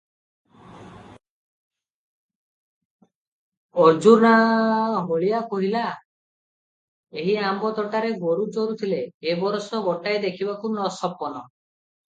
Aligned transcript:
"ଅର୍ଜ୍ଜୁନା 3.83 4.33
ହଳିଆ 5.11 5.43
କହିଲା, 5.53 5.85
"ଏହି 7.19 7.39
ଆମ୍ବ 7.53 7.75
ତୋଟାରେ 7.81 8.17
ଗୋରୁ 8.27 8.51
ଚରୁଥିଲେ, 8.59 9.07
ଏ 9.31 9.39
ବରଷ 9.45 9.85
ଗୋଟାଏ 9.91 10.21
ଦେଖିବାକୁ 10.29 10.77
ସପନ। 11.01 11.41